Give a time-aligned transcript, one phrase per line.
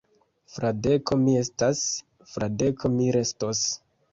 [0.53, 1.83] Fradeko mi estas;
[2.33, 3.63] Fradeko mi restos.